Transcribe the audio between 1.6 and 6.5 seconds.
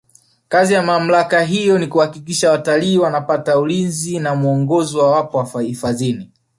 ni kuhakikisha watalii wanapata ulinzi na mwongozo wawapo hifadhini